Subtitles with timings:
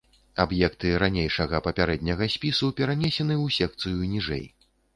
[0.43, 4.45] Аб'екты ранейшага папярэдняга спісу перанесены ў секцыю ніжэй.